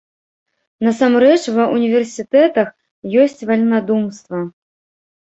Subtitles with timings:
[0.87, 2.75] Насамрэч, ва ўніверсітэтах
[3.27, 4.47] ёсць вальнадумства.